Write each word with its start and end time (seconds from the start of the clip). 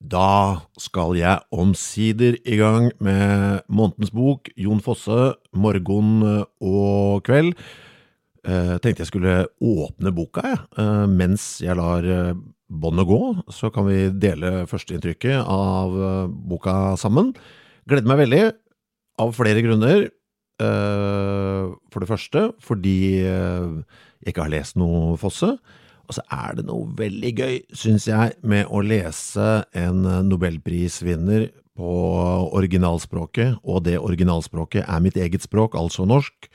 Da 0.00 0.64
skal 0.80 1.12
jeg 1.18 1.44
omsider 1.52 2.38
i 2.48 2.56
gang 2.56 2.88
med 3.04 3.60
månedens 3.68 4.12
bok, 4.16 4.48
Jon 4.56 4.80
Fosse, 4.80 5.34
Morgen 5.52 6.22
og 6.24 7.20
kveld. 7.26 7.52
Eh, 8.48 8.78
tenkte 8.80 9.04
jeg 9.04 9.10
skulle 9.10 9.34
åpne 9.60 10.12
boka, 10.16 10.40
jeg. 10.40 10.60
Eh, 10.80 11.04
mens 11.12 11.60
jeg 11.60 11.76
lar 11.76 12.06
eh, 12.08 12.32
båndet 12.72 13.04
gå, 13.10 13.20
så 13.52 13.68
kan 13.74 13.84
vi 13.90 14.08
dele 14.16 14.64
førsteinntrykket 14.70 15.44
av 15.44 15.92
eh, 15.92 16.32
boka 16.48 16.96
sammen. 16.96 17.34
Gleder 17.84 18.08
meg 18.08 18.22
veldig, 18.22 18.42
av 19.20 19.34
flere 19.36 19.60
grunner. 19.66 20.06
Eh, 20.60 21.68
for 21.92 22.04
det 22.04 22.08
første 22.08 22.46
fordi 22.60 23.20
eh, 23.24 23.76
jeg 24.24 24.32
ikke 24.32 24.48
har 24.48 24.56
lest 24.56 24.80
noe 24.80 25.18
Fosse. 25.20 25.54
Og 26.10 26.16
så 26.16 26.24
er 26.34 26.56
det 26.58 26.66
noe 26.66 26.88
veldig 26.98 27.30
gøy, 27.38 27.56
syns 27.70 28.08
jeg, 28.10 28.34
med 28.42 28.66
å 28.66 28.82
lese 28.82 29.60
en 29.78 30.02
nobelprisvinner 30.26 31.46
på 31.78 31.90
originalspråket, 32.58 33.60
og 33.62 33.84
det 33.86 33.94
originalspråket 34.00 34.82
er 34.82 35.04
mitt 35.04 35.14
eget 35.20 35.46
språk, 35.46 35.78
altså 35.78 36.02
norsk. 36.08 36.50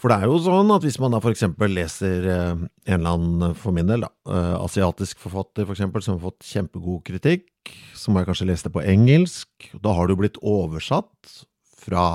For 0.00 0.08
det 0.08 0.16
er 0.16 0.30
jo 0.30 0.38
sånn 0.40 0.72
at 0.72 0.84
hvis 0.86 0.96
man 1.02 1.12
da 1.12 1.20
for 1.20 1.34
eksempel 1.34 1.74
leser 1.76 2.24
eh, 2.32 2.62
en 2.88 2.96
eller 2.96 3.18
annen, 3.18 3.56
for 3.60 3.76
min 3.76 3.90
del, 3.90 4.06
eh, 4.08 4.54
asiatisk 4.56 5.20
forfatter 5.20 5.68
for 5.68 5.76
eksempel, 5.76 6.00
som 6.00 6.16
har 6.16 6.30
fått 6.30 6.48
kjempegod 6.48 7.04
kritikk, 7.04 7.50
så 7.92 8.08
må 8.08 8.22
jeg 8.22 8.30
kanskje 8.30 8.48
lese 8.48 8.70
det 8.70 8.72
på 8.72 8.86
engelsk, 8.88 9.68
da 9.84 9.92
har 9.92 10.08
det 10.08 10.16
jo 10.16 10.22
blitt 10.22 10.40
oversatt 10.40 11.34
fra, 11.80 12.06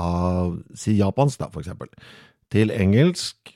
si 0.74 0.98
japansk 0.98 1.44
da, 1.44 1.52
for 1.54 1.62
eksempel, 1.62 1.92
til 2.50 2.74
engelsk, 2.74 3.54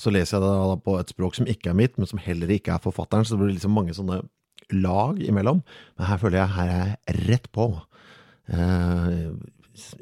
så 0.00 0.12
leser 0.14 0.38
jeg 0.38 0.44
det 0.46 0.52
da 0.56 0.76
på 0.80 0.96
et 0.96 1.12
språk 1.12 1.36
som 1.36 1.48
ikke 1.50 1.72
er 1.72 1.76
mitt, 1.76 1.98
men 2.00 2.08
som 2.08 2.20
heller 2.22 2.50
ikke 2.54 2.72
er 2.72 2.84
forfatteren, 2.84 3.26
så 3.26 3.36
det 3.36 3.44
blir 3.44 3.56
liksom 3.56 3.74
mange 3.76 3.96
sånne 3.96 4.22
lag 4.72 5.20
imellom. 5.20 5.62
Men 5.98 6.08
her 6.08 6.20
føler 6.22 6.40
jeg 6.40 6.56
her 6.56 6.72
er 6.72 6.92
jeg 6.94 7.24
rett 7.28 7.48
på. 7.52 7.66
Uh, 8.50 9.36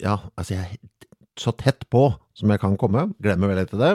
ja, 0.00 0.18
altså 0.38 0.54
jeg 0.54 0.64
er 0.64 1.08
så 1.38 1.54
tett 1.58 1.86
på 1.92 2.10
som 2.38 2.52
jeg 2.52 2.62
kan 2.62 2.78
komme. 2.80 3.08
Glemmer 3.22 3.50
vel 3.50 3.66
til 3.70 3.82
det. 3.82 3.94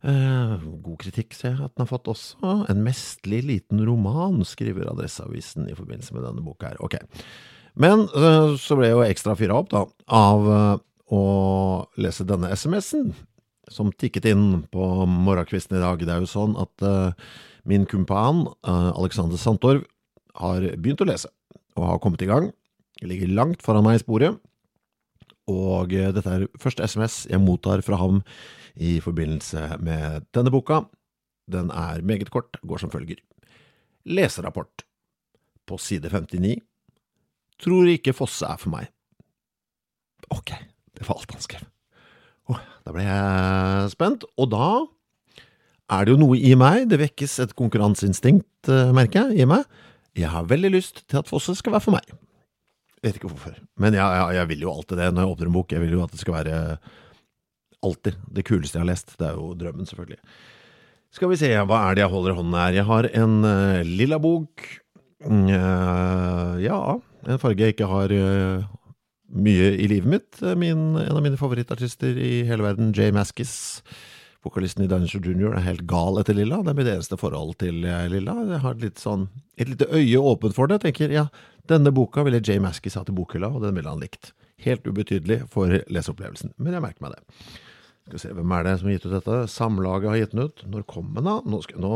Eh, 0.00 0.52
god 0.80 0.96
kritikk 1.00 1.34
ser 1.36 1.54
jeg 1.54 1.64
at 1.66 1.74
den 1.74 1.84
har 1.84 1.90
fått 1.90 2.08
også. 2.08 2.52
En 2.72 2.82
mesterlig 2.84 3.40
liten 3.48 3.82
roman, 3.84 4.38
skriver 4.48 4.88
Adresseavisen 4.88 5.68
i 5.68 5.76
forbindelse 5.76 6.16
med 6.16 6.24
denne 6.24 6.44
boka 6.44 6.72
her. 6.72 6.80
Ok. 6.84 6.96
Men 7.80 8.06
eh, 8.08 8.54
så 8.60 8.76
ble 8.76 8.88
jeg 8.88 8.96
jo 8.96 9.04
ekstra 9.06 9.36
fyra 9.36 9.58
opp 9.60 9.72
da, 9.72 9.84
av 10.08 10.48
å 11.10 11.22
lese 12.00 12.24
denne 12.28 12.52
SMS-en 12.54 13.10
som 13.70 13.92
tikket 13.94 14.26
inn 14.32 14.64
på 14.74 14.86
morgenkvisten 15.06 15.78
i 15.78 15.82
dag. 15.82 16.02
Det 16.02 16.12
er 16.12 16.24
jo 16.24 16.30
sånn 16.30 16.56
at 16.60 16.84
uh, 16.84 17.14
min 17.68 17.86
kumpan 17.88 18.44
uh, 18.66 18.90
Alexander 18.96 19.40
Santorv 19.40 19.86
har 20.40 20.66
begynt 20.76 21.02
å 21.04 21.08
lese, 21.08 21.30
og 21.78 21.86
har 21.86 22.00
kommet 22.02 22.22
i 22.24 22.30
gang. 22.30 22.50
Ligger 23.06 23.32
langt 23.32 23.64
foran 23.64 23.86
meg 23.86 24.00
i 24.00 24.02
sporet. 24.02 24.38
Og 25.50 25.94
uh, 25.94 26.10
dette 26.16 26.36
er 26.36 26.48
første 26.60 26.86
SMS 26.86 27.22
jeg 27.30 27.42
mottar 27.42 27.84
fra 27.86 28.00
ham 28.02 28.22
i 28.80 28.98
forbindelse 29.02 29.80
med 29.82 30.26
denne 30.34 30.52
boka. 30.52 30.84
Den 31.50 31.72
er 31.74 32.04
meget 32.06 32.30
kort, 32.34 32.58
går 32.66 32.82
som 32.82 32.92
følger. 32.92 33.22
Leserapport. 34.06 34.86
På 35.66 35.78
side 35.78 36.10
59. 36.10 36.58
Tror 37.60 37.90
ikke 37.92 38.16
Fosse 38.16 38.48
er 38.48 38.58
for 38.58 38.72
meg. 38.72 38.88
Ok, 40.30 40.54
det 40.96 41.06
var 41.06 41.20
alt 41.20 41.34
han 41.36 41.44
skrev. 41.44 41.66
Oh, 42.50 42.58
da 42.86 42.94
ble 42.94 43.04
jeg 43.06 43.92
spent, 43.94 44.26
og 44.36 44.50
da 44.52 44.70
er 45.90 46.06
det 46.06 46.14
jo 46.14 46.20
noe 46.20 46.38
i 46.38 46.54
meg, 46.58 46.88
det 46.90 47.00
vekkes 47.00 47.38
et 47.44 47.54
konkurranseinstinkt, 47.58 48.70
merker 48.94 49.30
jeg, 49.30 49.42
i 49.42 49.48
meg. 49.50 49.64
Jeg 50.18 50.30
har 50.30 50.48
veldig 50.50 50.70
lyst 50.74 51.04
til 51.06 51.20
at 51.20 51.30
Fosse 51.30 51.54
skal 51.58 51.74
være 51.74 51.86
for 51.86 51.96
meg. 51.96 52.14
Vet 53.00 53.16
ikke 53.16 53.30
hvorfor, 53.30 53.54
men 53.80 53.96
jeg, 53.96 54.04
jeg, 54.04 54.36
jeg, 54.36 54.48
vil 54.50 54.64
jo 54.66 54.72
alltid 54.74 54.98
det 55.00 55.06
når 55.14 55.24
jeg 55.24 55.34
åpner 55.34 55.48
en 55.48 55.54
bok. 55.54 55.72
Jeg 55.72 55.82
vil 55.82 55.94
jo 55.96 56.02
at 56.04 56.12
det 56.12 56.20
skal 56.20 56.36
være 56.36 56.56
alltid 57.86 58.18
det 58.36 58.44
kuleste 58.44 58.76
jeg 58.76 58.84
har 58.84 58.90
lest. 58.90 59.14
Det 59.16 59.28
er 59.28 59.38
jo 59.38 59.54
drømmen, 59.56 59.88
selvfølgelig. 59.88 60.20
Skal 61.16 61.32
vi 61.32 61.38
se, 61.40 61.48
hva 61.66 61.78
er 61.86 61.96
det 61.96 62.04
jeg 62.04 62.12
holder 62.12 62.34
i 62.34 62.38
hånden 62.38 62.58
her? 62.60 62.76
Jeg 62.76 62.86
har 62.90 63.08
en 63.22 63.38
uh, 63.42 63.80
lilla 63.86 64.20
bok. 64.22 64.66
Uh, 65.24 66.60
ja, 66.62 66.78
en 67.26 67.40
farge 67.40 67.64
jeg 67.64 67.74
ikke 67.74 67.88
har 67.90 68.14
uh, 68.14 68.68
mye 69.30 69.74
i 69.78 69.88
livet 69.90 70.10
mitt. 70.10 70.40
Min, 70.58 70.96
en 70.98 71.16
av 71.16 71.22
mine 71.22 71.38
favorittartister 71.40 72.18
i 72.18 72.42
hele 72.48 72.64
verden, 72.66 72.90
Jay 72.96 73.12
Maskis, 73.14 73.52
vokalisten 74.44 74.84
i 74.84 74.90
Dinosaur 74.90 75.24
Junior, 75.26 75.54
er 75.56 75.66
helt 75.66 75.86
gal 75.90 76.18
etter 76.20 76.36
Lilla. 76.36 76.60
Det 76.64 76.72
er 76.72 76.78
mitt 76.80 76.90
eneste 76.90 77.18
forhold 77.20 77.56
til 77.62 77.82
Lilla. 77.84 78.36
Jeg 78.54 78.62
har 78.64 78.84
et, 78.90 79.00
sånn, 79.00 79.28
et 79.60 79.70
lite 79.70 79.88
øye 79.92 80.20
åpent 80.32 80.56
for 80.56 80.70
det. 80.70 80.80
Jeg 80.80 80.90
tenker 80.90 81.14
ja, 81.14 81.26
denne 81.70 81.92
boka 81.94 82.24
ville 82.26 82.42
Jay 82.42 82.60
Maskis 82.62 82.98
ha 82.98 83.04
til 83.06 83.16
bokhylla, 83.18 83.52
og 83.52 83.64
den 83.64 83.76
ville 83.78 83.90
han 83.90 84.02
likt. 84.02 84.32
Helt 84.60 84.86
ubetydelig 84.86 85.44
for 85.52 85.72
leseopplevelsen, 85.88 86.56
men 86.60 86.76
jeg 86.76 86.84
merker 86.84 87.06
meg 87.06 87.16
det. 87.16 87.22
Skal 88.10 88.16
vi 88.16 88.22
se, 88.24 88.34
Hvem 88.34 88.52
er 88.56 88.64
det 88.66 88.72
som 88.80 88.88
har 88.88 88.96
gitt 88.96 89.06
ut 89.06 89.14
dette? 89.14 89.36
Samlaget 89.52 90.10
har 90.10 90.18
gitt 90.18 90.32
den 90.34 90.48
ut. 90.48 90.62
Når 90.66 90.86
kom 90.90 91.12
den, 91.14 91.28
da? 91.28 91.36
Nå, 91.46 91.60
skal, 91.62 91.78
nå, 91.84 91.94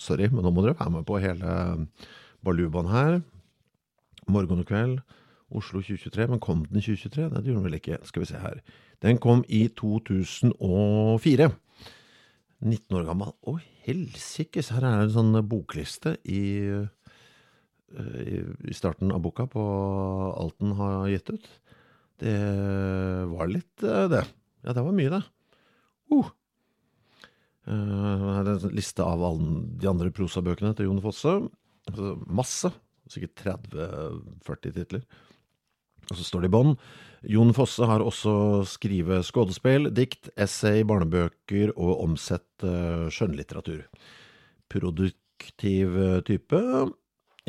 sorry, 0.00 0.26
men 0.32 0.42
nå 0.42 0.50
må 0.50 0.64
dere 0.64 0.76
være 0.80 0.96
med 0.96 1.06
på 1.06 1.20
hele 1.22 1.52
balubaen 2.44 2.90
her. 2.90 3.20
Morgen 4.26 4.64
og 4.64 4.68
kveld. 4.68 4.98
Oslo 5.54 5.82
2023, 5.82 6.26
men 6.32 6.42
kom 6.42 6.64
den 6.68 6.80
i 6.80 6.84
2023? 6.84 7.28
Nei, 7.30 7.40
det 7.40 7.50
gjorde 7.50 7.60
den 7.60 7.68
vel 7.68 7.78
ikke. 7.78 8.00
Skal 8.08 8.24
vi 8.24 8.30
se 8.30 8.40
her. 8.42 8.60
Den 9.04 9.20
kom 9.22 9.44
i 9.48 9.66
2004. 9.80 11.50
19 12.64 12.98
år 12.98 13.08
gammel. 13.08 13.32
Å, 13.44 13.56
helsikes! 13.86 14.72
Her 14.74 14.86
er 14.88 14.96
det 14.98 15.08
en 15.08 15.16
sånn 15.18 15.40
bokliste 15.48 16.16
i, 16.24 16.44
i 17.94 18.76
starten 18.76 19.12
av 19.14 19.22
boka 19.24 19.46
på 19.50 19.64
alt 20.32 20.56
den 20.62 20.76
har 20.78 21.10
gitt 21.12 21.34
ut. 21.34 21.50
Det 22.22 22.38
var 23.32 23.50
litt 23.50 23.82
det. 23.82 24.24
Ja, 24.64 24.72
det 24.72 24.86
var 24.86 24.96
mye, 24.96 25.18
det. 25.18 25.24
Uh. 26.14 26.32
Her 27.64 28.44
er 28.44 28.58
en 28.58 28.74
liste 28.76 29.04
av 29.04 29.22
alle 29.24 29.60
de 29.80 29.88
andre 29.88 30.10
prosabøkene 30.14 30.74
til 30.76 30.90
Jon 30.90 31.00
Fosse. 31.04 31.36
Altså, 31.88 32.14
masse. 32.28 32.70
Sikkert 33.12 33.40
30-40 33.44 34.74
titler. 34.78 35.04
Og 36.10 36.18
så 36.18 36.26
står 36.26 36.44
det 36.44 36.50
i 36.50 36.54
bånn 36.54 36.74
Jon 37.34 37.54
Fosse 37.56 37.86
har 37.88 38.04
også 38.04 38.64
skrevet 38.68 39.24
skuespill, 39.24 39.88
dikt, 39.96 40.28
essay, 40.36 40.82
barnebøker 40.84 41.72
og 41.72 42.02
omsett 42.04 42.66
skjønnlitteratur. 43.16 43.86
Produktiv 44.68 45.96
type. 46.28 46.60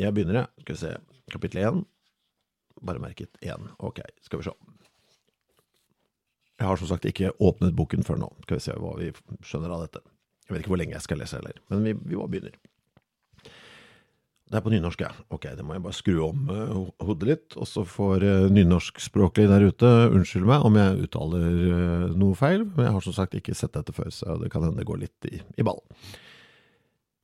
Jeg 0.00 0.16
begynner, 0.16 0.40
jeg. 0.40 0.64
Skal 0.64 0.78
vi 0.78 0.80
se. 0.80 0.94
Kapittel 1.34 1.60
én. 1.60 1.84
Bare 2.80 3.02
merket 3.04 3.36
én. 3.44 3.68
Ok, 3.84 4.00
skal 4.24 4.40
vi 4.40 4.48
se. 4.48 4.56
Jeg 6.56 6.68
har 6.70 6.80
som 6.80 6.88
sagt 6.88 7.04
ikke 7.08 7.34
åpnet 7.44 7.76
boken 7.76 8.04
før 8.06 8.20
nå. 8.22 8.30
Skal 8.46 8.56
vi 8.56 8.64
se 8.64 8.76
hva 8.80 8.94
vi 8.96 9.10
skjønner 9.44 9.76
av 9.76 9.84
dette. 9.84 10.00
Jeg 10.46 10.54
vet 10.54 10.62
ikke 10.62 10.72
hvor 10.72 10.80
lenge 10.80 10.94
jeg 10.96 11.04
skal 11.04 11.20
lese 11.20 11.36
heller, 11.36 11.56
men 11.72 11.84
vi, 11.84 11.92
vi 12.06 12.16
bare 12.16 12.32
begynner. 12.32 12.58
Det 14.46 14.60
er 14.60 14.62
på 14.62 14.70
nynorsk, 14.70 15.00
ja. 15.02 15.08
Ok, 15.34 15.48
det 15.58 15.64
må 15.66 15.74
jeg 15.74 15.82
bare 15.82 15.96
skru 15.96 16.20
om 16.28 16.50
uh, 16.52 16.74
hodet 17.02 17.26
litt. 17.32 17.56
Og 17.58 17.66
så 17.66 17.82
får 17.82 18.22
uh, 18.22 18.44
nynorskspråklige 18.54 19.50
der 19.50 19.66
ute 19.66 19.90
unnskylde 20.12 20.46
meg 20.52 20.66
om 20.68 20.78
jeg 20.78 21.08
uttaler 21.08 21.56
uh, 21.66 22.04
noe 22.14 22.38
feil, 22.38 22.62
men 22.76 22.86
jeg 22.86 22.94
har 22.94 23.06
som 23.08 23.16
sagt 23.16 23.34
ikke 23.34 23.56
sett 23.58 23.74
dette 23.74 23.94
før, 23.96 24.12
så 24.14 24.38
det 24.38 24.52
kan 24.52 24.62
hende 24.62 24.78
det 24.78 24.86
går 24.86 25.02
litt 25.02 25.28
i, 25.32 25.40
i 25.42 25.66
ball. 25.66 25.82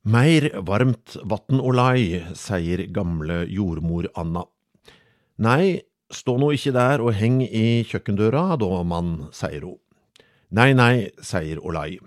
Meir 0.03 0.49
varmt 0.67 1.15
vatn 1.31 1.63
og 1.63 1.77
lai, 1.79 2.25
sier 2.35 2.83
gamle 2.91 3.45
jordmor 3.47 4.11
Anna. 4.19 4.43
Nei, 5.47 5.79
stå 6.11 6.35
nå 6.43 6.51
ikke 6.57 6.75
der 6.75 7.07
og 7.07 7.15
heng 7.15 7.39
i 7.47 7.85
kjøkkendøra 7.87 8.59
da, 8.59 8.73
mann, 8.83 9.29
sier 9.31 9.63
hun. 9.63 9.79
Nei, 10.53 10.73
nei, 10.75 11.07
sier 11.23 11.63
Olai 11.63 12.01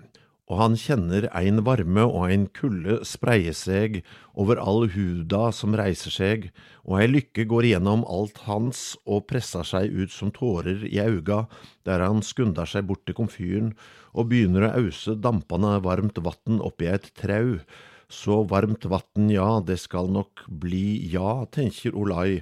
og 0.46 0.60
han 0.60 0.76
kjenner 0.78 1.26
ein 1.34 1.64
varme 1.66 2.04
og 2.06 2.28
ein 2.28 2.46
kulde 2.54 3.00
spreie 3.08 3.54
seg 3.56 3.98
over 4.38 4.60
all 4.62 4.86
huda 4.94 5.48
som 5.54 5.74
reiser 5.78 6.14
seg, 6.14 6.50
og 6.86 7.00
ei 7.00 7.08
lykke 7.10 7.48
går 7.50 7.66
gjennom 7.72 8.04
alt 8.06 8.44
hans 8.46 8.94
og 9.04 9.26
presser 9.30 9.66
seg 9.66 9.90
ut 9.90 10.14
som 10.14 10.30
tårer 10.34 10.86
i 10.86 11.00
auga 11.02 11.46
der 11.88 12.04
han 12.06 12.22
skunder 12.22 12.68
seg 12.70 12.86
bort 12.86 13.02
til 13.08 13.18
komfyren 13.18 13.72
og 14.14 14.30
begynner 14.30 14.68
å 14.68 14.74
ause 14.84 15.16
dampende 15.18 15.74
varmt 15.84 16.22
vatn 16.22 16.62
oppi 16.64 16.88
et 16.90 17.10
trau. 17.18 17.58
Så 18.06 18.44
varmt 18.46 18.86
vatn, 18.86 19.26
ja, 19.34 19.58
det 19.66 19.80
skal 19.82 20.06
nok 20.14 20.44
bli 20.46 21.10
ja, 21.10 21.42
tenker 21.50 21.96
Olai, 21.98 22.38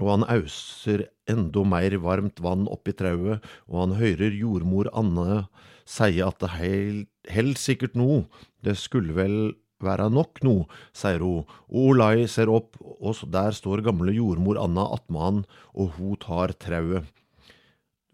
og 0.00 0.10
han 0.12 0.26
auser 0.28 1.06
enda 1.30 1.62
mer 1.66 1.96
varmt 2.04 2.40
vann 2.44 2.66
oppi 2.70 2.94
trauet, 2.96 3.44
og 3.70 3.78
han 3.82 3.96
hører 4.00 4.36
jordmor 4.36 4.90
Anne 4.96 5.46
sier 5.86 6.26
at 6.28 6.42
det 6.42 6.52
heil, 6.56 6.98
helt 7.30 7.60
sikkert 7.62 7.96
no, 7.98 8.26
det 8.66 8.76
skulle 8.80 9.14
vel 9.16 9.54
være 9.84 10.08
nok 10.12 10.40
no, 10.44 10.54
sier 10.96 11.22
hun, 11.22 11.44
og 11.68 11.90
Olai 11.92 12.26
ser 12.30 12.50
opp, 12.52 12.78
og 12.80 13.22
der 13.32 13.56
står 13.56 13.84
gamle 13.86 14.14
jordmor 14.16 14.60
Anna 14.60 14.86
attmed 14.96 15.26
han, 15.26 15.42
og 15.76 15.96
hun 15.98 16.16
tar 16.22 16.54
trauet. 16.60 17.06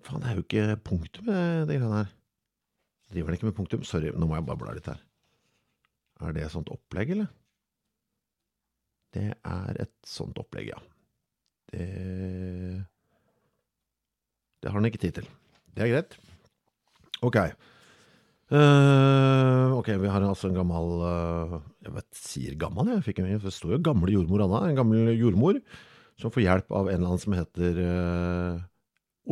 Faen, 0.03 0.23
det 0.23 0.31
er 0.33 0.39
jo 0.39 0.47
ikke 0.47 0.81
punktum 0.83 1.31
det 1.31 1.79
greiene 1.79 2.03
her. 2.03 2.11
Driver 3.13 3.29
den 3.29 3.39
ikke 3.39 3.49
med 3.51 3.57
punktum? 3.59 3.85
Sorry, 3.87 4.11
nå 4.17 4.27
må 4.27 4.39
jeg 4.39 4.47
bare 4.49 4.61
bla 4.63 4.75
litt 4.75 4.89
her. 4.89 4.99
Er 6.23 6.35
det 6.35 6.47
et 6.47 6.55
sånt 6.55 6.71
opplegg, 6.73 7.13
eller? 7.15 7.29
Det 9.13 9.29
er 9.37 9.79
et 9.83 9.95
sånt 10.09 10.39
opplegg, 10.41 10.71
ja. 10.73 10.81
Det 11.73 11.89
Det 14.63 14.71
har 14.71 14.79
han 14.79 14.87
ikke 14.87 15.03
tid 15.03 15.21
til. 15.21 15.29
Det 15.75 15.83
er 15.83 15.91
greit. 15.91 16.19
Ok. 17.23 17.39
Uh, 18.53 19.73
ok, 19.79 19.95
vi 20.03 20.11
har 20.13 20.21
altså 20.27 20.51
en 20.51 20.59
gammel 20.59 20.91
uh, 21.01 21.55
Jeg 21.81 21.95
vet, 21.95 22.09
sier 22.13 22.57
gammel, 22.61 22.91
jeg. 22.93 23.05
Fikk 23.07 23.23
en, 23.23 23.31
det 23.41 23.53
står 23.55 23.79
jo 23.79 23.85
gamle 23.87 24.13
jordmor 24.13 24.45
Anna. 24.45 24.67
En 24.69 24.77
gammel 24.77 25.15
jordmor 25.17 25.57
som 26.21 26.33
får 26.35 26.45
hjelp 26.45 26.75
av 26.77 26.91
en 26.91 26.99
eller 26.99 27.15
annen 27.15 27.23
som 27.23 27.37
heter 27.39 27.81
uh, 27.81 28.61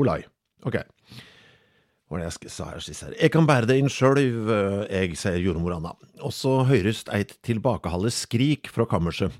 Olai. 0.01 0.23
Ok. 0.65 0.81
Hva 0.81 2.17
var 2.17 2.23
det 2.25 2.31
jeg 2.31 2.55
sa 2.55 2.71
her 2.73 2.81
sist 2.83 3.05
her? 3.05 3.13
Jeg 3.21 3.35
kan 3.35 3.47
bære 3.47 3.69
det 3.69 3.77
inn 3.83 3.93
sjølv, 3.93 4.49
jeg, 4.89 5.19
sier 5.21 5.45
jordmor 5.45 5.77
Anna. 5.77 5.93
Og 6.25 6.33
så 6.35 6.63
høres 6.67 7.05
eit 7.13 7.37
tilbakehaldet 7.47 8.17
skrik 8.17 8.73
fra 8.73 8.89
kammerset. 8.89 9.37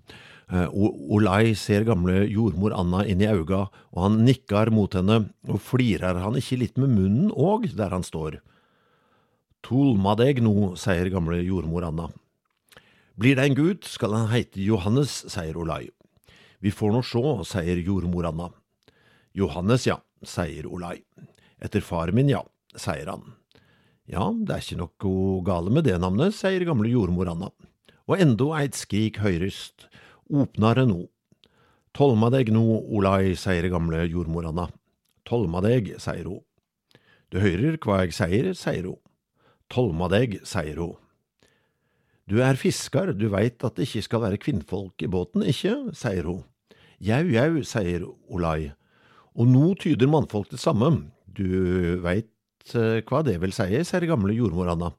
Olai 0.51 1.55
ser 1.55 1.85
gamle 1.87 2.25
jordmor 2.27 2.75
Anna 2.75 3.05
inn 3.07 3.23
i 3.23 3.29
auga, 3.31 3.69
og 3.95 4.01
han 4.03 4.17
nikker 4.27 4.73
mot 4.75 4.95
henne, 4.99 5.29
og 5.47 5.61
flirer 5.63 6.19
han 6.19 6.39
ikke 6.41 6.59
litt 6.59 6.81
med 6.81 6.91
munnen 6.97 7.31
òg, 7.31 7.69
der 7.79 7.95
han 7.95 8.03
står? 8.07 8.41
Tulma 9.63 10.17
deg 10.19 10.41
nå, 10.43 10.73
sier 10.81 11.11
gamle 11.13 11.39
jordmor 11.45 11.87
Anna. 11.87 12.09
Blir 13.21 13.37
det 13.37 13.47
en 13.47 13.59
gutt, 13.59 13.87
skal 13.87 14.17
han 14.17 14.31
heite 14.33 14.63
Johannes, 14.65 15.21
sier 15.31 15.59
Olai. 15.61 15.91
Vi 16.59 16.73
får 16.75 16.97
nå 16.97 17.03
sjå, 17.05 17.23
sier 17.47 17.79
jordmor 17.85 18.27
Anna. 18.31 18.49
Johannes, 19.37 19.87
ja, 19.87 20.01
sier 20.27 20.67
Olai. 20.67 20.97
Etter 21.61 21.85
far 21.85 22.11
min, 22.17 22.33
ja, 22.33 22.41
sier 22.75 23.13
han. 23.13 23.37
Ja, 24.11 24.33
det 24.33 24.57
er 24.57 24.65
ikke 24.65 24.81
noe 24.81 25.45
gale 25.47 25.71
med 25.71 25.87
det 25.87 26.01
navnet, 26.03 26.35
sier 26.35 26.65
gamle 26.67 26.91
jordmor 26.91 27.31
Anna. 27.31 27.53
Og 28.11 28.19
enda 28.19 28.49
eit 28.59 28.75
skrik 28.75 29.21
høyrest, 29.23 29.90
opnare 30.31 30.87
no. 30.87 31.05
Tolma 31.97 32.29
deg 32.31 32.53
no, 32.55 32.63
Olai, 32.95 33.35
sier 33.35 33.67
gamle 33.71 34.05
jordmor 34.07 34.47
Anna. 34.51 34.69
Tolma 35.27 35.63
deg, 35.65 35.97
sier 35.99 36.29
hun. 36.29 36.43
Du 37.31 37.41
hører 37.43 37.79
hva 37.83 38.05
jeg 38.05 38.15
sier, 38.15 38.51
sier 38.59 38.87
hun. 38.87 39.01
Tolma 39.71 40.11
deg, 40.11 40.39
sier 40.47 40.79
hun. 40.79 40.95
Du 42.31 42.39
er 42.47 42.59
fiskar, 42.59 43.11
du 43.11 43.27
veit 43.33 43.59
at 43.67 43.75
det 43.75 43.89
ikke 43.89 44.05
skal 44.07 44.23
være 44.23 44.39
kvinnfolk 44.43 45.03
i 45.03 45.11
båten, 45.11 45.43
ikke, 45.51 45.91
sier 45.99 46.29
hun. 46.31 46.45
Jau, 47.03 47.25
jau, 47.27 47.65
sier 47.67 48.07
Olai. 48.31 48.71
Og 49.35 49.51
nå 49.51 49.73
tyder 49.83 50.11
mannfolk 50.11 50.51
det 50.53 50.63
samme, 50.63 50.93
du 51.27 51.99
veit 52.05 52.31
eh, 52.77 53.03
hva 53.07 53.25
det 53.27 53.39
vil 53.43 53.55
si, 53.57 53.83
sier 53.87 54.07
gamle 54.11 54.37
jordmor 54.37 54.71
Anna. 54.77 54.93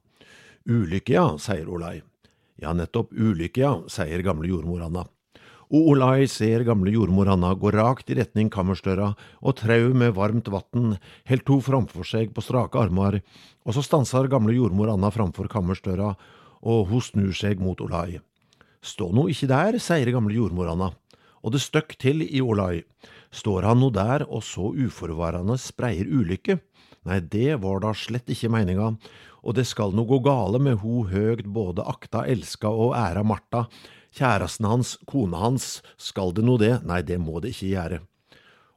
Ulykke, 0.68 1.16
ja, 1.16 1.26
sier 1.40 1.72
Olai. 1.72 2.02
Ja, 2.60 2.76
nettopp, 2.76 3.16
ulykke, 3.16 3.64
ja, 3.64 3.74
sier 3.92 4.28
gamle 4.28 4.52
jordmor 4.52 4.84
Anna 4.90 5.08
og 5.72 5.94
Olai 5.94 6.26
ser 6.28 6.66
gamle 6.68 6.92
jordmor 6.92 7.30
Anna 7.32 7.54
gå 7.56 7.72
rakt 7.72 8.10
i 8.12 8.18
retning 8.20 8.50
kammersdøra, 8.52 9.14
og 9.40 9.56
trau 9.62 9.94
med 9.96 10.18
varmt 10.18 10.50
vann 10.52 10.98
helt 11.32 11.46
to 11.48 11.62
framfor 11.64 12.04
seg 12.08 12.34
på 12.36 12.44
strake 12.44 12.76
armer, 12.76 13.22
og 13.64 13.78
så 13.78 13.84
stanser 13.86 14.28
gamle 14.32 14.58
jordmor 14.58 14.92
Anna 14.92 15.12
framfor 15.16 15.48
kammersdøra, 15.52 16.10
og 16.62 16.92
hun 16.92 17.04
snur 17.06 17.32
seg 17.32 17.64
mot 17.64 17.80
Olai. 17.80 18.20
Stå 18.84 19.08
nå 19.16 19.30
ikke 19.32 19.48
der, 19.48 19.78
sier 19.80 20.12
gamle 20.12 20.36
jordmor 20.36 20.74
Anna, 20.74 20.92
og 21.40 21.56
det 21.56 21.64
støkk 21.64 21.96
til 22.02 22.26
i 22.26 22.44
Olai. 22.44 22.84
Står 23.32 23.64
han 23.64 23.80
nå 23.80 23.94
der 23.96 24.26
og 24.28 24.44
så 24.44 24.74
uforvarende 24.76 25.56
spreier 25.56 26.10
ulykke? 26.10 26.60
Nei, 27.08 27.22
det 27.24 27.62
var 27.64 27.80
da 27.82 27.96
slett 27.96 28.28
ikke 28.30 28.52
meninga, 28.52 28.92
og 29.42 29.56
det 29.58 29.64
skal 29.72 29.96
nå 29.96 30.04
gå 30.10 30.20
gale 30.28 30.60
med 30.62 30.82
ho 30.84 31.06
høgt 31.08 31.48
både 31.50 31.88
akta, 31.88 32.28
elska 32.30 32.70
og 32.70 32.92
æra 33.00 33.24
Martha, 33.26 33.70
Kjæresten 34.12 34.68
hans, 34.68 34.98
kona 35.08 35.40
hans, 35.40 35.68
skal 35.96 36.34
det 36.36 36.44
nå 36.44 36.58
det? 36.60 36.74
Nei, 36.88 37.00
det 37.08 37.20
må 37.22 37.40
det 37.44 37.54
ikke 37.54 37.72
gjøre. 37.72 38.02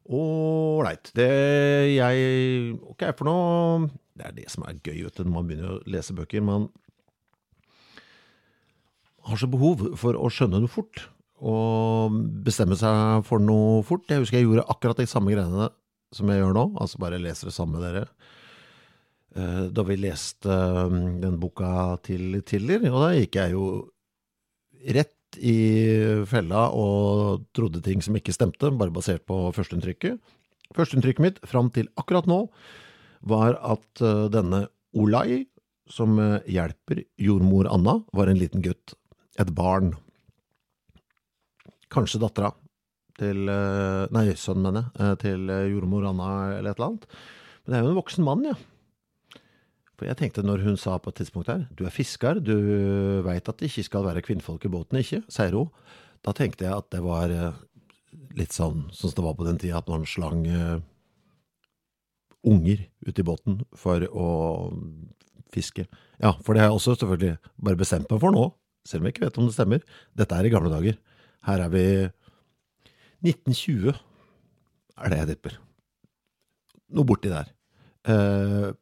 Ålreit, 0.05 1.11
det 1.17 1.31
jeg 1.95 2.75
Ok, 2.93 3.07
for 3.17 3.25
nå 3.25 3.37
Det 4.13 4.27
er 4.27 4.35
det 4.37 4.51
som 4.53 4.67
er 4.69 4.77
gøy 4.85 5.07
vet 5.07 5.17
du, 5.17 5.23
når 5.25 5.33
man 5.33 5.47
begynner 5.49 5.71
å 5.73 5.79
lese 5.91 6.15
bøker. 6.15 6.45
Man 6.45 6.69
har 9.25 9.41
så 9.41 9.49
behov 9.49 9.83
for 9.97 10.19
å 10.21 10.29
skjønne 10.31 10.61
noe 10.61 10.71
fort, 10.71 11.07
og 11.41 12.15
bestemme 12.45 12.77
seg 12.79 13.25
for 13.27 13.43
noe 13.43 13.81
fort. 13.89 14.05
Jeg 14.13 14.23
husker 14.23 14.39
jeg 14.39 14.47
gjorde 14.47 14.69
akkurat 14.71 15.01
de 15.01 15.09
samme 15.09 15.33
greiene 15.33 15.71
som 16.14 16.31
jeg 16.31 16.38
gjør 16.38 16.55
nå, 16.55 16.64
altså 16.79 17.00
bare 17.03 17.19
leser 17.19 17.50
det 17.50 17.57
samme 17.57 17.81
med 17.81 17.88
dere. 17.88 18.05
Eh, 19.35 19.64
da 19.75 19.83
vi 19.88 19.97
leste 19.99 20.47
eh, 20.53 20.99
den 21.25 21.41
boka 21.43 21.97
til 22.07 22.38
Tiller, 22.47 22.85
og 22.93 23.00
da 23.03 23.11
gikk 23.17 23.41
jeg 23.41 23.57
jo 23.57 23.64
rett 24.95 25.17
i 25.38 25.57
fella 26.29 26.69
og 26.76 27.45
trodde 27.57 27.83
ting 27.85 28.03
som 28.05 28.17
ikke 28.19 28.35
stemte, 28.35 28.71
bare 28.71 28.95
basert 28.95 29.25
på 29.29 29.38
førsteinntrykket. 29.57 30.21
Førsteinntrykket 30.75 31.25
mitt 31.25 31.41
fram 31.49 31.71
til 31.75 31.91
akkurat 32.00 32.29
nå 32.31 32.47
var 33.25 33.57
at 33.62 34.05
uh, 34.05 34.26
denne 34.33 34.67
Olai, 34.95 35.45
som 35.91 36.19
uh, 36.21 36.43
hjelper 36.47 37.05
jordmor 37.21 37.69
Anna, 37.73 37.99
var 38.14 38.31
en 38.31 38.41
liten 38.41 38.64
gutt. 38.64 38.97
Et 39.41 39.50
barn. 39.50 39.95
Kanskje 41.91 42.21
dattera 42.23 42.53
til 43.19 43.49
uh, 43.49 44.05
Nei, 44.14 44.29
sønnen, 44.38 44.69
mener 44.69 44.87
jeg. 44.93 45.23
Til 45.25 45.50
jordmor 45.73 46.07
Anna 46.11 46.31
eller 46.59 46.75
et 46.75 46.79
eller 46.79 46.93
annet. 46.93 47.09
Men 47.64 47.73
det 47.73 47.79
er 47.79 47.85
jo 47.85 47.93
en 47.95 48.00
voksen 48.03 48.26
mann, 48.26 48.47
ja. 48.47 48.57
Jeg 50.04 50.18
tenkte 50.20 50.44
når 50.44 50.64
hun 50.64 50.78
sa 50.80 50.96
på 51.00 51.12
et 51.12 51.20
tidspunkt 51.23 51.50
her, 51.52 51.66
du 51.76 51.84
er 51.87 51.94
fisker, 51.94 52.40
du 52.42 52.54
veit 53.25 53.49
at 53.49 53.61
det 53.61 53.70
ikke 53.70 53.87
skal 53.87 54.06
være 54.06 54.25
kvinnfolk 54.25 54.66
i 54.66 54.73
båten, 54.73 55.00
ikke, 55.00 55.23
sier 55.32 55.56
hun. 55.56 55.70
Da 56.25 56.32
tenkte 56.37 56.66
jeg 56.66 56.73
at 56.73 56.88
det 56.94 57.02
var 57.04 57.32
eh, 57.32 57.56
litt 58.38 58.54
sånn 58.56 58.87
som 58.94 59.12
det 59.14 59.25
var 59.25 59.37
på 59.38 59.46
den 59.46 59.61
tida, 59.61 59.80
at 59.80 59.90
man 59.90 60.06
slang 60.08 60.44
uh, 60.49 60.78
unger 62.44 62.84
ut 63.06 63.20
i 63.20 63.26
båten 63.26 63.61
for 63.78 64.04
å 64.11 64.28
fiske. 65.54 65.87
Ja, 66.23 66.34
for 66.42 66.54
det 66.54 66.64
har 66.64 66.70
jeg 66.70 66.78
også 66.78 66.96
selvfølgelig 66.96 67.52
bare 67.68 67.80
bestemt 67.80 68.11
meg 68.11 68.23
for 68.23 68.34
nå, 68.34 68.49
selv 68.88 69.02
om 69.02 69.08
jeg 69.08 69.16
ikke 69.16 69.26
vet 69.26 69.40
om 69.40 69.49
det 69.49 69.56
stemmer. 69.56 69.84
Dette 70.16 70.38
er 70.38 70.49
i 70.49 70.52
gamle 70.52 70.73
dager. 70.73 70.99
Her 71.49 71.66
er 71.66 71.75
vi 71.75 71.84
1920, 73.25 74.00
er 74.94 75.12
det 75.12 75.20
jeg 75.20 75.30
tipper. 75.34 75.58
Noe 76.94 77.08
borti 77.08 77.32
der. 77.32 77.52
Uh, 78.04 78.73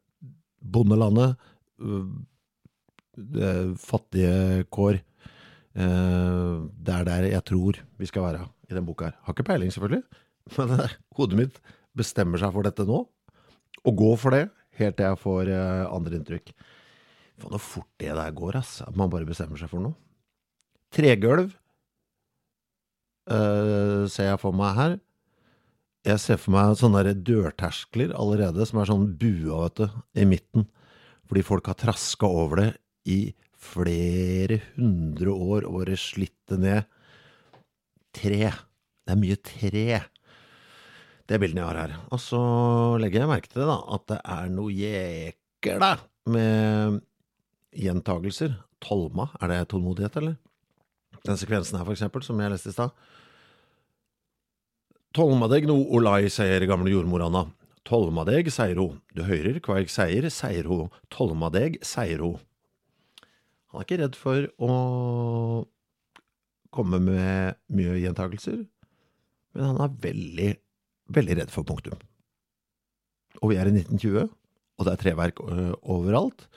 bondelandet, 0.63 1.37
øh, 1.83 3.77
fattige 3.77 4.65
kår. 4.71 5.01
Øh, 5.73 6.57
det 6.79 6.95
er 6.95 7.05
der 7.09 7.29
jeg 7.31 7.45
tror 7.45 7.81
vi 7.99 8.07
skal 8.07 8.23
være 8.23 8.49
i 8.71 8.75
den 8.75 8.87
boka 8.87 9.05
her. 9.11 9.17
Har 9.23 9.33
ikke 9.33 9.49
peiling, 9.49 9.73
selvfølgelig, 9.73 10.03
men 10.59 10.69
hodet 11.17 11.39
mitt 11.39 11.61
bestemmer 11.97 12.39
seg 12.41 12.53
for 12.53 12.63
dette 12.63 12.87
nå. 12.89 13.03
Og 13.83 13.97
går 13.97 14.17
for 14.17 14.31
det 14.31 14.47
helt 14.79 14.97
til 14.97 15.07
jeg 15.07 15.19
får 15.19 15.51
andre 15.53 16.17
inntrykk. 16.17 16.55
Faen, 17.43 17.53
så 17.53 17.59
fort 17.59 17.89
det 18.01 18.13
der 18.15 18.31
går, 18.37 18.57
ass. 18.61 18.81
At 18.87 18.97
man 18.97 19.11
bare 19.11 19.27
bestemmer 19.27 19.59
seg 19.59 19.71
for 19.73 19.83
noe. 19.83 19.97
Tregulv. 20.93 21.53
uh, 23.31 24.05
ser 24.11 24.33
jeg 24.33 24.41
for 24.43 24.53
meg 24.57 24.75
her. 24.77 24.97
Jeg 26.03 26.19
ser 26.19 26.39
for 26.41 26.55
meg 26.57 26.73
sånne 26.81 27.13
dørterskler 27.15 28.11
allerede, 28.19 28.65
som 28.67 28.81
er 28.83 28.89
sånn 28.91 29.13
bua, 29.21 29.69
vet 29.69 29.83
du, 29.85 30.01
i 30.19 30.27
midten. 30.27 30.67
Fordi 31.31 31.45
folk 31.47 31.71
har 31.71 31.79
traska 31.79 32.27
over 32.27 32.59
det 32.59 32.71
i 33.07 33.21
flere 33.63 34.59
hundre 34.75 35.31
år 35.31 35.69
og 35.69 35.79
bare 35.79 35.99
slitt 36.01 36.35
det 36.51 36.59
ned. 36.65 36.99
Tre. 38.19 38.51
Det 38.51 39.15
er 39.15 39.21
mye 39.21 39.39
tre. 39.47 39.87
Det 41.23 41.37
er 41.37 41.41
bildene 41.43 41.63
jeg 41.63 41.71
har 41.71 41.81
her. 41.85 41.95
Og 42.11 42.21
så 42.21 42.43
legger 43.01 43.23
jeg 43.23 43.31
merke 43.31 43.53
til 43.53 43.63
det, 43.63 43.71
da, 43.71 43.79
at 43.95 44.09
det 44.11 44.19
er 44.35 44.53
noe 44.59 44.75
jækla 44.75 45.95
med 46.35 47.01
gjentagelser. 47.79 48.59
Tolma, 48.83 49.31
er 49.39 49.55
det 49.55 49.63
tålmodighet, 49.71 50.19
eller? 50.19 50.35
Den 51.23 51.39
sekvensen 51.39 51.79
her, 51.79 51.87
for 51.87 51.95
eksempel, 51.95 52.27
som 52.27 52.43
jeg 52.43 52.51
leste 52.51 52.73
i 52.73 52.75
stad. 52.75 52.91
Tolmadeg 55.13 55.67
no 55.69 55.75
olai, 55.93 56.31
sier 56.33 56.65
gamle 56.65 56.89
jordmor 56.89 57.27
Anna. 57.27 57.43
Tolmadeg, 57.85 58.47
sier 58.55 58.79
ho. 58.81 58.95
Du 59.13 59.27
hører 59.27 59.59
hva 59.61 59.77
jeg 59.83 59.91
sier, 59.93 60.29
sier 60.33 60.65
Tolma 60.65 61.03
Tolmadeg, 61.13 61.77
sier 61.85 62.23
ho. 62.25 62.31
Han 63.73 63.83
er 63.83 63.85
ikke 63.85 63.99
redd 64.01 64.17
for 64.17 64.47
å 64.57 64.71
komme 66.73 67.03
med 67.05 67.61
mye 67.77 67.99
gjentakelser, 68.01 68.63
men 69.53 69.69
han 69.69 69.85
er 69.85 70.01
veldig, 70.01 70.49
veldig 71.13 71.39
redd 71.43 71.53
for 71.53 71.69
punktum. 71.69 72.01
Og 73.43 73.53
vi 73.53 73.61
er 73.61 73.69
i 73.69 73.77
1920, 73.77 74.33
og 74.33 74.89
det 74.89 74.97
er 74.97 75.05
treverk 75.05 75.45
overalt. 75.45 76.49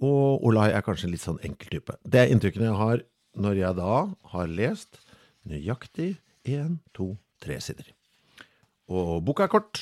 Og 0.00 0.44
Olai 0.48 0.70
er 0.72 0.84
kanskje 0.86 1.10
en 1.10 1.16
litt 1.18 1.26
sånn 1.26 1.44
enkel 1.44 1.76
type. 1.76 2.00
Det 2.00 2.24
er 2.24 2.32
inntrykkene 2.32 2.70
jeg 2.70 2.80
har 2.80 3.04
når 3.36 3.60
jeg 3.60 3.76
da 3.82 3.94
har 4.32 4.52
lest 4.56 5.00
nøyaktig 5.48 6.14
én, 6.48 6.78
to, 6.96 7.12
tre 7.42 7.60
sider. 7.60 7.88
Og 8.88 9.24
boka 9.24 9.46
er 9.46 9.52
kort. 9.52 9.80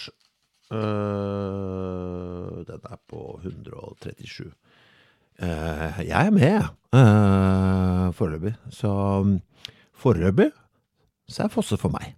Uh, 0.70 2.62
den 2.66 2.80
er 2.90 2.98
på 3.08 3.40
137. 3.44 4.52
Uh, 5.38 6.06
jeg 6.06 6.26
er 6.26 6.30
med, 6.30 6.62
uh, 6.92 8.14
foreløpig. 8.14 8.54
Så 8.70 8.88
um, 8.88 9.40
foreløpig 9.94 10.50
så 11.28 11.42
er 11.42 11.48
Fosse 11.48 11.76
for 11.76 11.88
meg. 11.88 12.14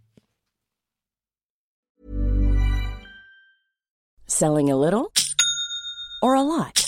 Selling 4.28 4.70
a 4.70 4.76
little 4.76 5.08
or 6.22 6.36
a 6.36 6.42
lot? 6.42 6.87